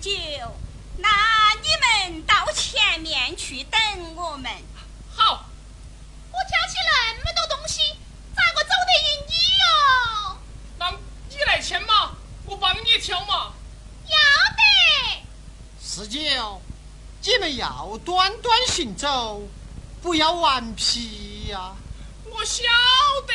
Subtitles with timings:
[0.00, 0.10] 就
[0.96, 1.08] 那
[1.62, 1.68] 你
[2.08, 3.80] 们到前面去等
[4.16, 4.50] 我们。
[5.14, 5.46] 好。
[6.32, 7.80] 我挑起那么多东西
[8.34, 10.38] 咋个走得赢你哟？
[10.78, 10.90] 那
[11.28, 12.16] 你来签嘛
[12.46, 13.52] 我帮你挑嘛。
[14.06, 14.16] 要
[14.56, 14.62] 得。
[15.82, 16.62] 十九
[17.22, 19.42] 你们要端端行走
[20.00, 21.74] 不要顽皮呀。
[22.24, 22.62] 我晓
[23.26, 23.34] 得。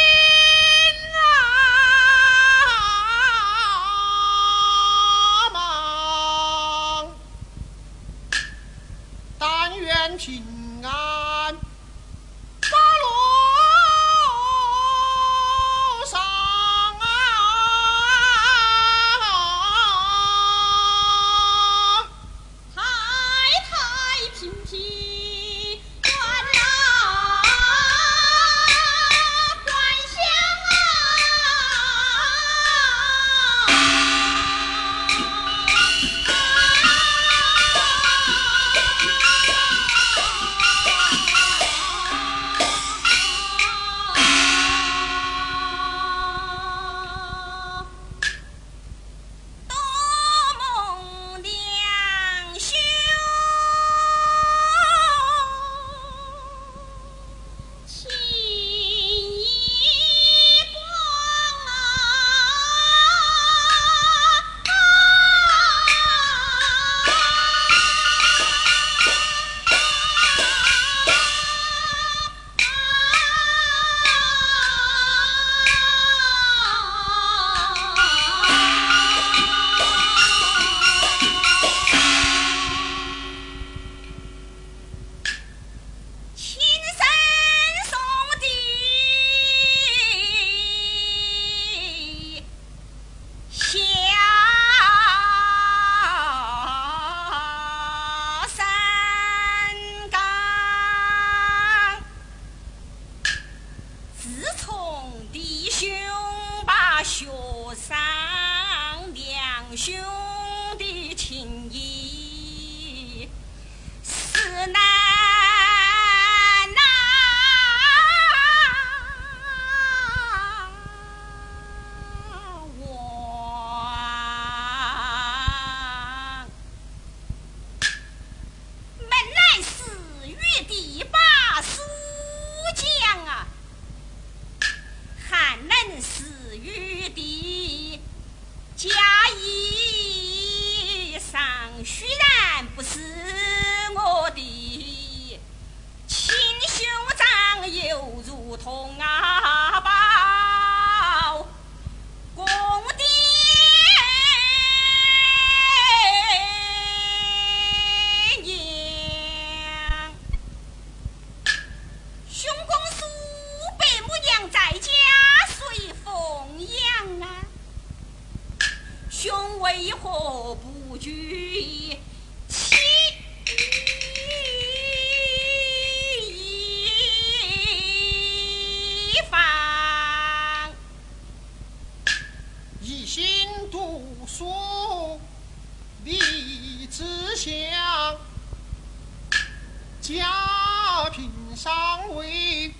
[190.01, 192.73] 家贫尚未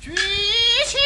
[0.00, 0.96] 举妻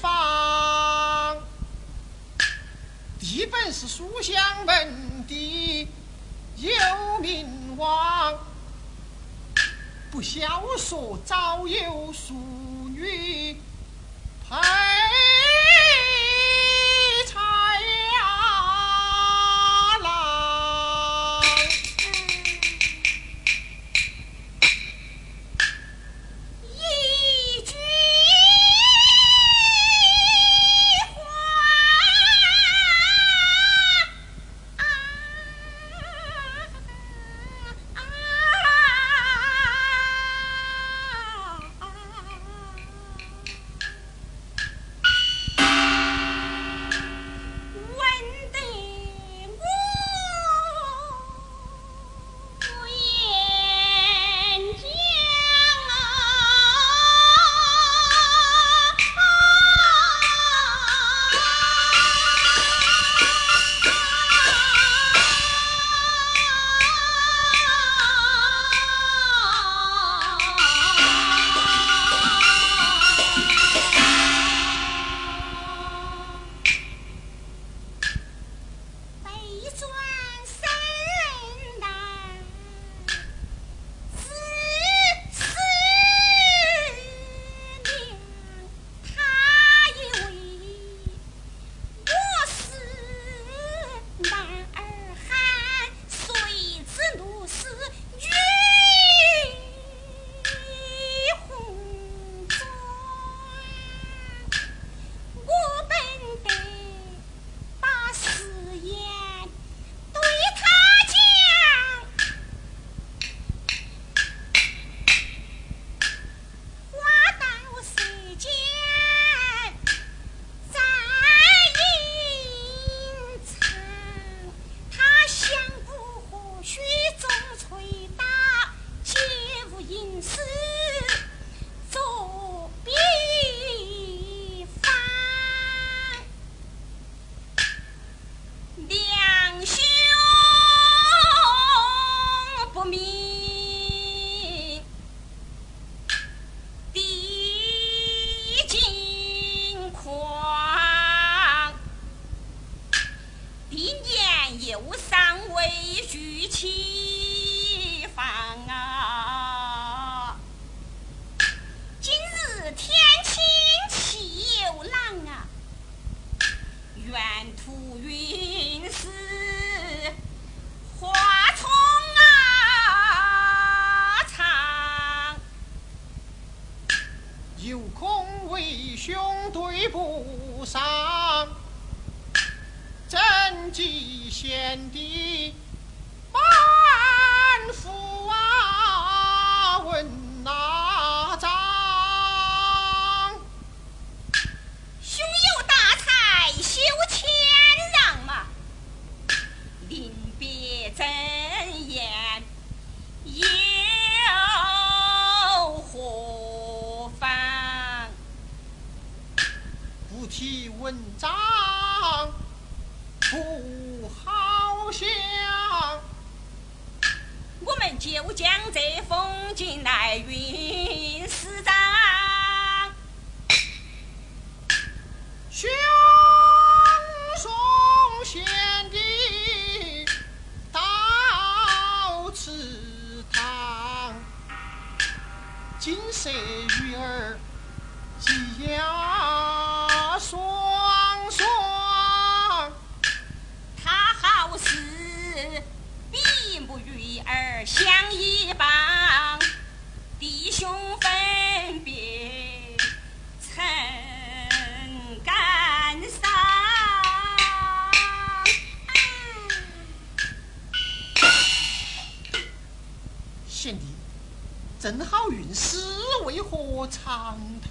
[0.00, 1.36] 房
[3.18, 5.88] 地本是书香门第
[6.58, 8.38] 有名望
[10.12, 12.34] 不消说早有淑
[12.94, 13.56] 女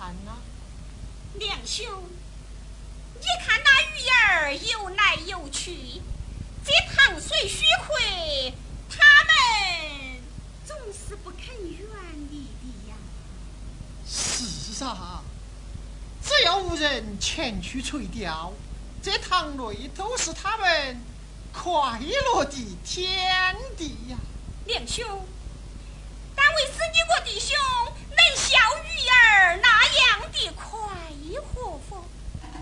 [0.06, 0.38] 长谈呐、
[1.40, 1.84] 梁兄，
[3.16, 6.00] 你看那鱼儿游来游去，
[6.64, 8.54] 这糖水虚亏，
[8.88, 10.22] 他们
[10.64, 11.90] 总是不肯远
[12.30, 12.96] 离的呀。
[14.08, 15.24] 是啊，
[16.24, 18.54] 只要无人前去垂钓，
[19.02, 21.02] 这塘内都是他们
[21.52, 24.18] 快乐的天地呀。
[24.68, 25.26] 梁兄，
[26.36, 27.58] 但为使你我弟兄
[28.26, 29.70] 能像鱼儿那
[30.02, 30.64] 样的快
[31.54, 32.04] 活否？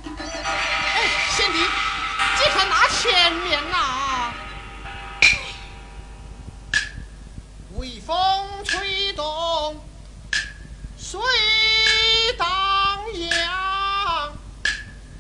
[0.06, 0.98] 哎，
[1.32, 4.34] 贤弟，你看那前面呐、
[7.76, 8.16] 微风
[8.66, 9.80] 吹动，
[10.98, 11.22] 水
[12.38, 14.34] 荡漾，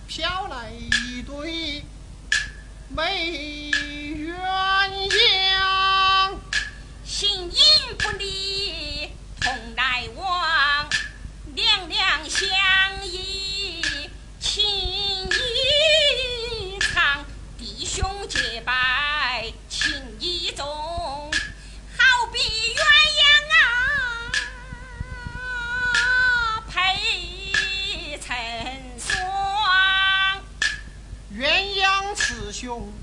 [0.08, 1.86] 飘来一对
[2.90, 4.36] 美鸳
[5.10, 6.38] 鸯。
[7.06, 9.10] 形影不离，
[10.16, 10.90] 望，
[11.56, 12.48] 两两相
[13.06, 17.26] 依，情意长，
[17.58, 21.32] 弟兄结拜，情意重，好
[22.32, 22.84] 比鸳
[23.20, 23.22] 鸯
[25.96, 25.98] 啊，
[26.70, 28.36] 配成
[29.00, 29.12] 双。
[31.36, 32.94] 鸳鸯雌雄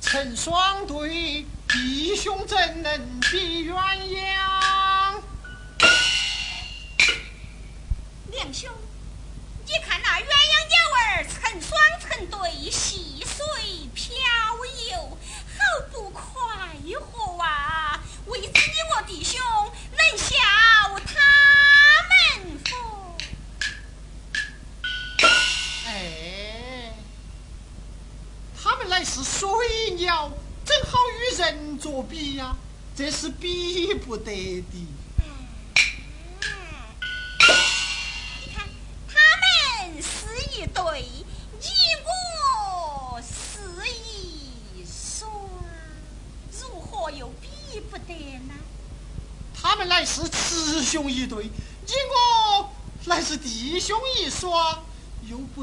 [0.00, 4.53] 成双对，弟兄怎能比鸳鸯？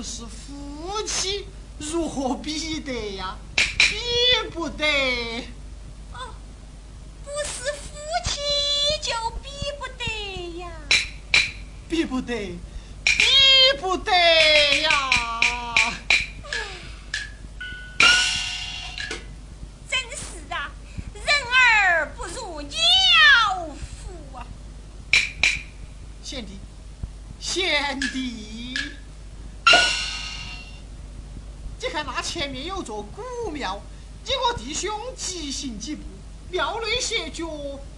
[0.01, 1.45] 不是夫妻，
[1.77, 3.37] 如何比得呀？
[3.55, 4.83] 比不得。
[6.11, 6.33] 哦，
[7.23, 7.93] 不是夫
[8.25, 8.39] 妻
[8.99, 10.71] 就比不得呀。
[11.87, 12.57] 比不得，
[13.03, 13.13] 比
[13.79, 14.11] 不得
[14.81, 14.89] 呀！
[19.87, 20.41] 真是
[31.91, 33.82] 看那前面有座古庙，
[34.23, 36.04] 你我弟兄急行几步，
[36.49, 37.45] 庙内歇脚，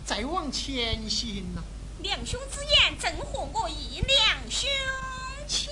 [0.04, 1.62] 再往前行呐、
[2.02, 4.68] 两兄之言正合我意，两兄
[5.48, 5.70] 请。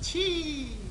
[0.00, 0.81] 请。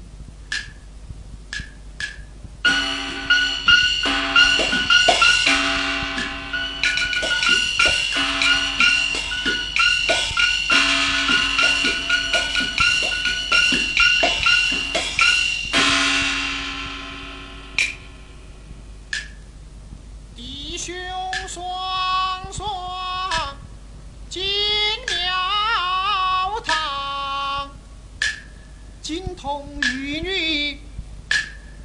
[29.01, 30.79] 金童玉女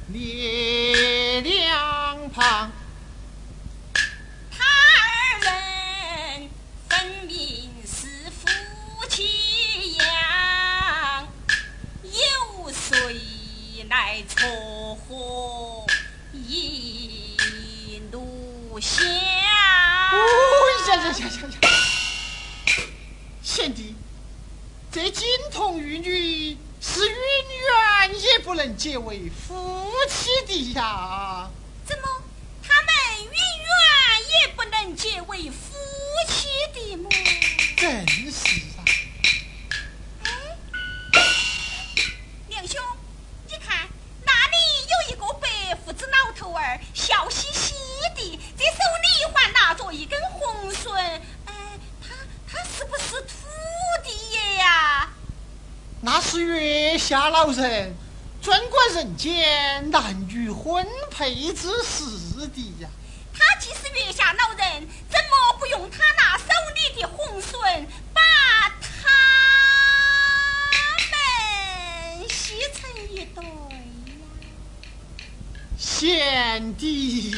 [0.09, 2.71] 列两旁。
[4.51, 6.47] 他二人
[6.87, 8.47] 分明是夫
[9.09, 11.27] 妻样，
[12.03, 15.87] 有谁来撮合
[16.33, 19.03] 一路香？
[20.11, 20.15] 哦
[20.87, 21.59] 呀呀呀呀呀！
[23.41, 23.95] 贤弟，
[24.91, 27.13] 这金童玉女是与
[28.77, 31.49] 结为夫妻的呀？
[31.85, 32.07] 怎么，
[32.61, 33.41] 他们永远
[34.41, 35.75] 也不能结为夫
[36.27, 37.09] 妻的么？
[37.75, 38.85] 真是啊！
[40.23, 40.29] 哎，
[42.49, 42.79] 梁兄，
[43.47, 43.87] 你看
[44.23, 44.55] 那里
[44.89, 47.73] 有一个白胡子老头儿，笑嘻嘻
[48.15, 50.93] 的，这手里还拿着一根红绳。
[50.93, 51.53] 哎，
[52.01, 52.15] 他
[52.51, 53.47] 他是不是土
[54.03, 55.09] 地爷呀？
[56.01, 57.95] 那是月下老人，
[58.47, 62.87] 专管人间男女婚配之事的呀。
[63.33, 67.59] 他既是月下老人，怎么不用他那手里的红绳
[68.13, 68.21] 把
[68.79, 69.09] 他
[71.11, 73.51] 们系成一对呀？
[75.77, 77.29] 贤弟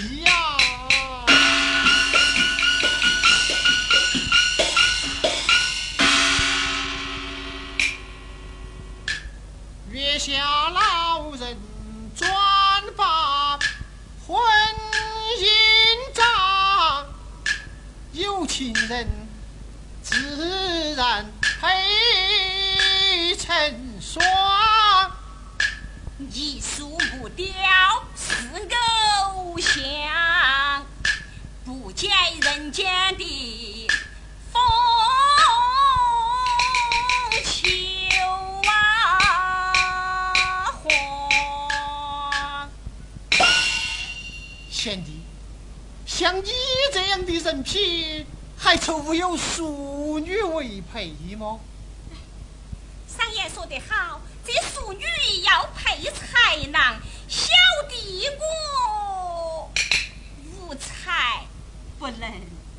[62.10, 62.32] 不能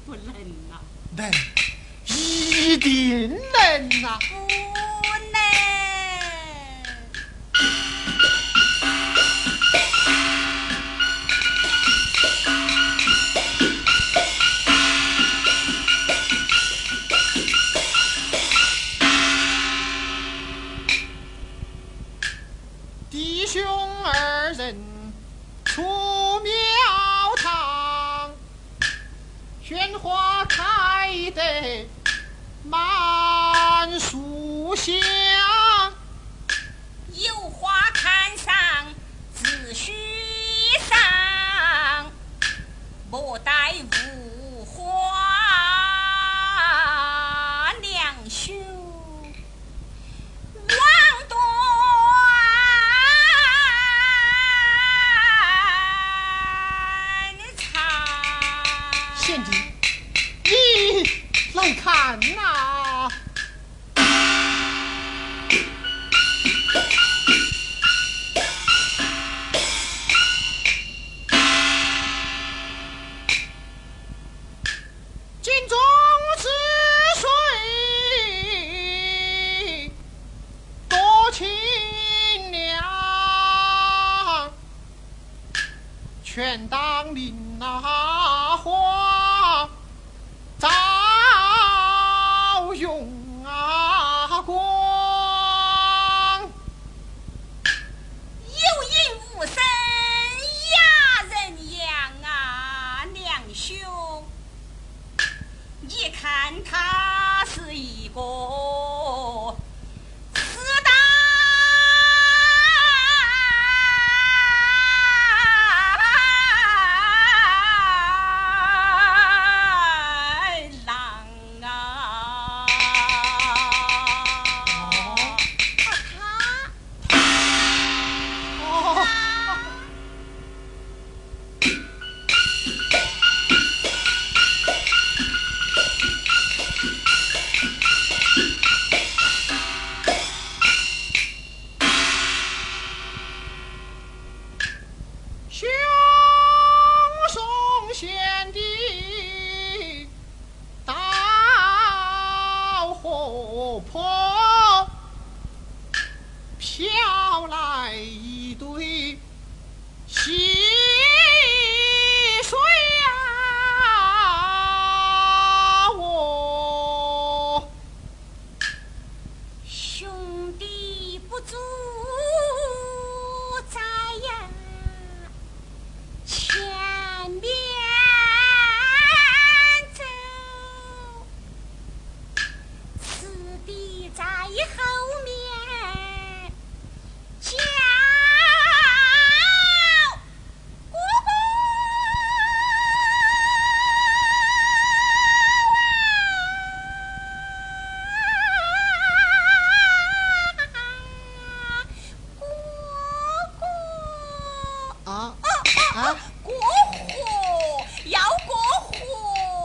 [0.07, 0.35] 不能
[0.73, 0.83] 啊，
[1.16, 1.31] 能，
[2.09, 4.19] 一定能啊！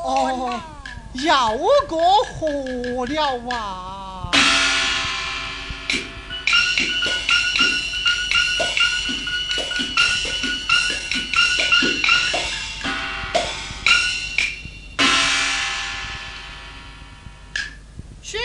[0.08, 0.62] 哦，
[1.26, 4.30] 要过河了啊！
[18.22, 18.40] 相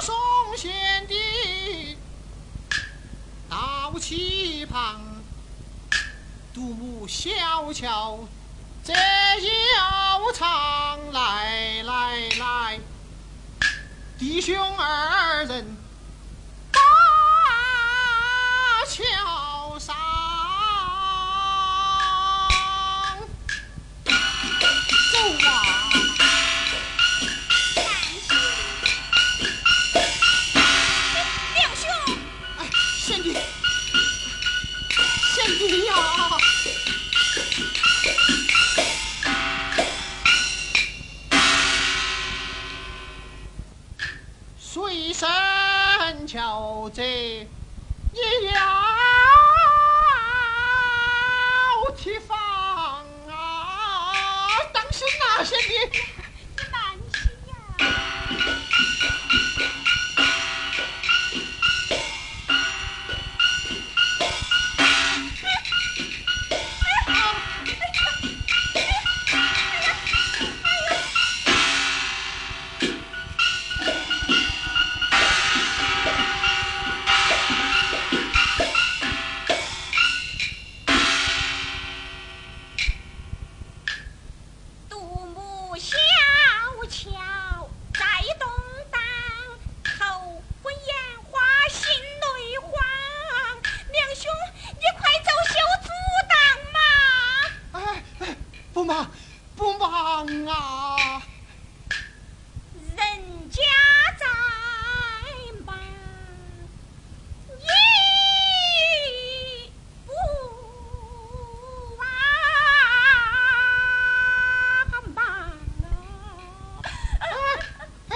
[0.00, 0.14] 送
[0.56, 0.70] 贤
[1.08, 1.96] 弟
[3.50, 5.00] 到旗旁，
[6.54, 8.20] 独木小桥
[10.42, 11.12] 悠长。
[11.12, 12.80] 来来来，
[14.18, 15.76] 弟兄二人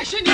[0.07, 0.31] 哎，贤弟，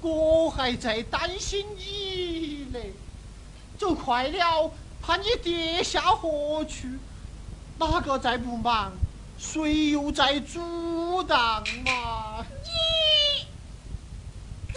[0.00, 2.92] 我还在担心你嘞，
[3.78, 6.98] 走快了，怕你跌下河去。
[7.78, 8.90] 哪个再不忙，
[9.38, 12.09] 谁又在阻挡嘛？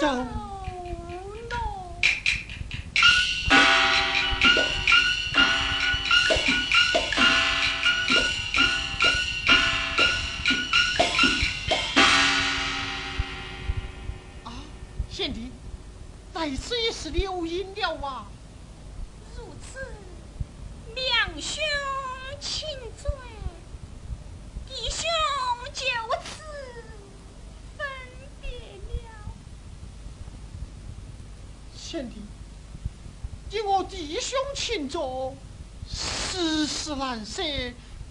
[0.03, 0.42] 你走。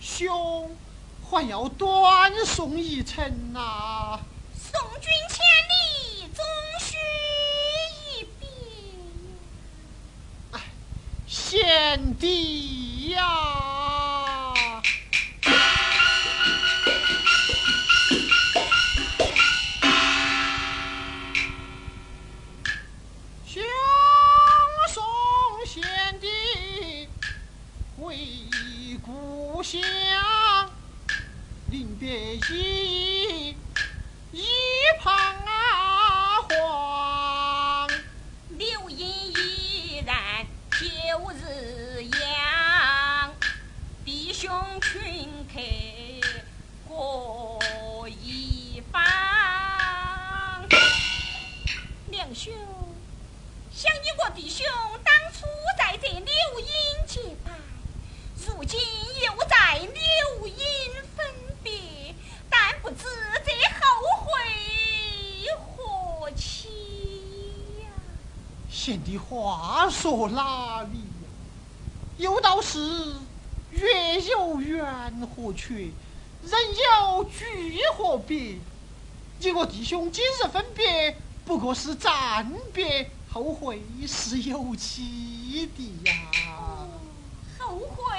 [0.05, 0.77] 兄
[1.31, 4.19] 还要短送一程呐、
[4.53, 5.39] 送君千
[5.71, 6.45] 里，终
[6.81, 6.97] 须
[8.19, 8.49] 一别。
[10.51, 10.61] 哎，
[11.29, 13.72] 贤弟呀！
[29.63, 29.81] 乡，
[31.71, 33.57] 临别依
[34.33, 34.45] 依一
[35.01, 35.15] 旁
[36.49, 37.89] 黄。
[38.59, 43.35] 流萤依然旧日样，
[44.05, 45.61] 弟兄群客
[46.89, 49.01] 各一方。
[52.11, 52.53] 两兄，
[53.73, 54.67] 想你我弟兄
[55.05, 55.47] 当初
[55.79, 56.21] 在这流
[56.61, 57.53] 萤结拜，
[58.47, 58.79] 如今
[59.25, 60.57] 又在流萤
[61.17, 61.27] 分
[61.63, 62.15] 别，
[62.51, 63.05] 但不知
[63.45, 63.81] 这后
[64.25, 64.31] 会
[65.57, 66.69] 何期
[67.81, 67.85] 呀？
[68.85, 71.29] 现的话说哪里呀？
[72.17, 73.15] 有道是
[73.71, 74.85] 月有圆
[75.25, 75.73] 和缺，
[76.43, 76.53] 人
[77.07, 78.59] 有聚和别。
[79.39, 86.17] 你我弟兄今日分别，不过是暂别，后会是有期的呀。
[87.61, 88.19] 后会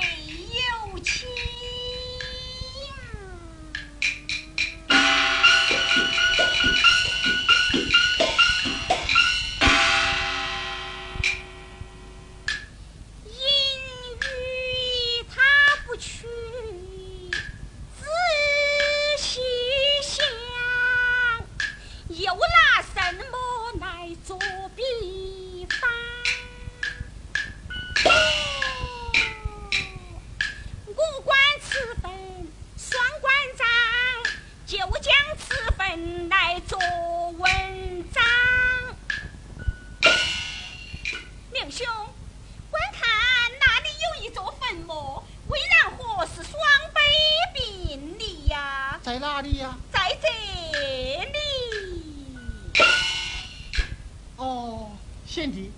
[55.34, 55.72] 贤弟，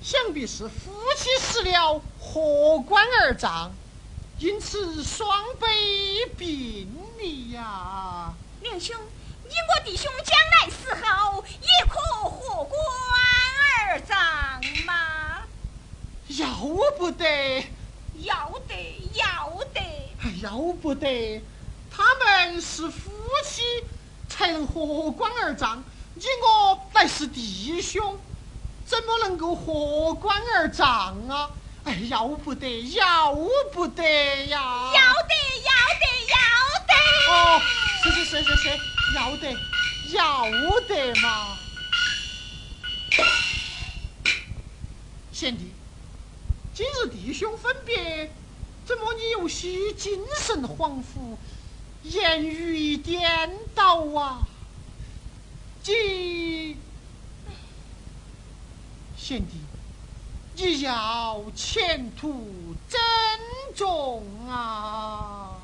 [0.00, 3.72] 想必是夫妻死了，合棺而葬，
[4.38, 5.66] 因此双碑
[6.38, 8.32] 并立呀。
[8.60, 8.94] 梁兄，
[9.42, 12.78] 你我弟兄将来死后，也可合棺
[13.88, 14.16] 而葬
[14.86, 15.42] 吗？
[16.28, 16.46] 要
[16.96, 17.66] 不得，
[18.20, 21.42] 要得，要得，要不得！
[21.90, 23.10] 他们是夫
[23.44, 23.64] 妻，
[24.28, 25.82] 才能合棺而葬。
[26.14, 28.16] 你我乃是弟兄，
[28.86, 31.50] 怎么能够合棺而葬啊？
[31.84, 33.34] 哎，要不得，要
[33.72, 34.02] 不得
[34.46, 34.92] 呀！
[34.94, 36.36] 要得，要得，要
[36.86, 36.92] 得！
[37.30, 37.60] 哦，
[38.02, 38.68] 是是是是是，
[39.14, 39.52] 要得，
[40.12, 41.58] 要得嘛！
[45.32, 45.70] 贤弟，
[46.74, 48.30] 今日弟兄分别，
[48.84, 51.36] 怎么你有些精神恍惚，
[52.02, 54.40] 言语颠倒啊？
[55.82, 56.76] 即
[59.26, 59.56] 贤弟，
[60.54, 63.00] 你要前途珍
[63.74, 65.55] 重啊！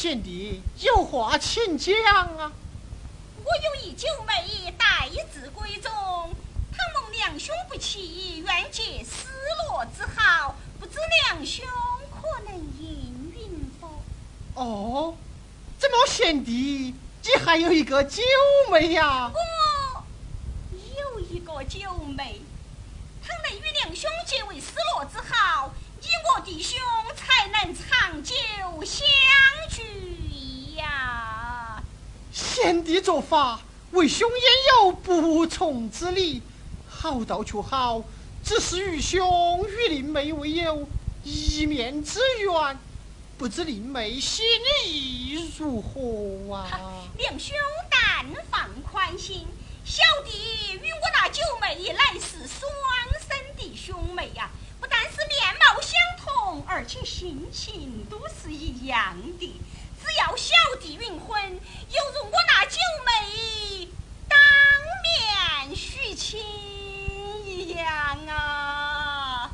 [0.00, 1.92] 贤弟，有话请讲
[2.38, 2.52] 啊！
[3.42, 9.26] 我有一九妹待字闺中，倘蒙两兄不弃，愿结失
[9.66, 11.66] 落之好，不知两兄
[12.12, 13.88] 可能应允否？
[14.54, 15.16] 哦，
[15.80, 16.94] 怎么贤弟，
[17.24, 18.22] 你还有一个九
[18.70, 19.32] 妹呀？
[19.34, 20.04] 我
[21.00, 22.40] 有一个九妹，
[23.26, 25.37] 倘能与两兄结为失落之好，
[26.28, 26.78] 你我弟兄
[27.16, 28.34] 才能长久
[28.84, 29.06] 相
[29.70, 31.82] 聚呀。
[32.30, 33.60] 贤弟做法，
[33.92, 34.42] 为兄焉
[34.82, 36.42] 有不从之理。
[36.86, 38.02] 好道却好，
[38.44, 40.86] 只是与兄与令妹未有
[41.24, 42.78] 一面之缘，
[43.38, 44.44] 不知令妹心
[44.84, 46.68] 意如何啊？
[47.16, 47.56] 两兄
[47.88, 49.46] 但放宽心，
[49.84, 52.70] 小弟与我那九妹乃是双
[53.20, 54.50] 生弟兄妹呀、
[55.48, 59.60] 面貌相同，而且心情都是一样的。
[59.98, 62.76] 只要小弟云婚，犹如我那九
[63.06, 63.88] 妹
[64.28, 64.38] 当
[65.02, 66.38] 面许亲
[67.46, 67.86] 一样
[68.28, 69.50] 啊！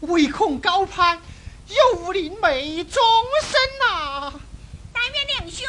[0.00, 1.22] 唯恐高攀，
[1.68, 3.00] 有无林妹终
[3.40, 4.34] 身呐、啊！
[4.92, 5.64] 但愿梁兄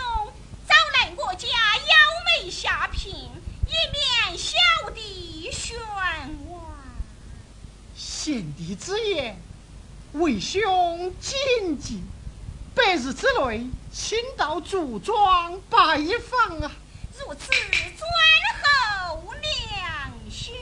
[0.67, 4.57] 早来我家邀妹下聘，以免小
[4.95, 5.77] 弟悬
[6.49, 6.57] 望。
[7.95, 9.39] 贤弟之言。
[10.13, 12.01] 为兄谨记。
[12.73, 15.99] 百日之内，请到祖庄拜
[16.29, 16.71] 访啊！
[17.17, 18.07] 如此尊
[18.61, 20.53] 候良兄。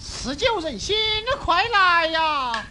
[0.00, 0.96] 十九人心，
[1.44, 2.66] 快来呀！